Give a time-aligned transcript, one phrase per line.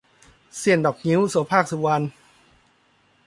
[0.57, 2.05] เสี้ยนดอกงิ้ว- โสภาค สุวรรณ